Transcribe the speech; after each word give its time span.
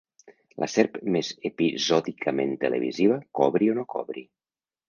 La 0.63 0.67
serp 0.75 0.95
més 1.15 1.29
episòdicament 1.51 2.57
televisiva, 2.65 3.21
cobri 3.41 3.73
o 3.75 3.81
no 3.83 3.89
cobri. 3.97 4.27